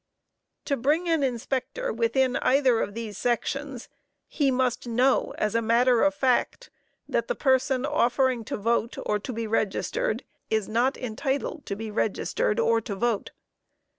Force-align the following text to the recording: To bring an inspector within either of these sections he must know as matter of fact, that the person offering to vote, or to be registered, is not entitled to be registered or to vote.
To 0.65 0.75
bring 0.75 1.07
an 1.07 1.21
inspector 1.21 1.93
within 1.93 2.35
either 2.37 2.79
of 2.81 2.95
these 2.95 3.19
sections 3.19 3.87
he 4.27 4.49
must 4.49 4.87
know 4.87 5.35
as 5.37 5.53
matter 5.53 6.01
of 6.01 6.15
fact, 6.15 6.71
that 7.07 7.27
the 7.27 7.35
person 7.35 7.85
offering 7.85 8.43
to 8.45 8.57
vote, 8.57 8.97
or 9.05 9.19
to 9.19 9.31
be 9.31 9.45
registered, 9.45 10.23
is 10.49 10.67
not 10.67 10.97
entitled 10.97 11.67
to 11.67 11.75
be 11.75 11.91
registered 11.91 12.59
or 12.59 12.81
to 12.81 12.95
vote. 12.95 13.29